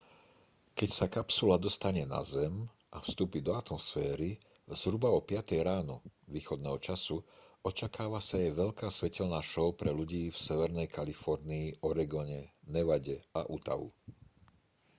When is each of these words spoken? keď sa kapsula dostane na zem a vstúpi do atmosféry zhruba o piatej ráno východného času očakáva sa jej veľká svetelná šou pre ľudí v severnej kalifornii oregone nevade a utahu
keď 0.77 0.89
sa 0.97 1.05
kapsula 1.15 1.55
dostane 1.65 2.03
na 2.13 2.21
zem 2.35 2.53
a 2.95 3.05
vstúpi 3.05 3.37
do 3.47 3.51
atmosféry 3.61 4.31
zhruba 4.81 5.09
o 5.17 5.21
piatej 5.29 5.59
ráno 5.69 5.95
východného 6.35 6.73
času 6.87 7.15
očakáva 7.69 8.17
sa 8.27 8.35
jej 8.41 8.49
veľká 8.63 8.87
svetelná 8.97 9.41
šou 9.51 9.69
pre 9.79 9.91
ľudí 9.99 10.23
v 10.33 10.41
severnej 10.47 10.87
kalifornii 10.97 11.67
oregone 11.89 12.41
nevade 12.75 13.15
a 13.37 13.41
utahu 13.57 13.87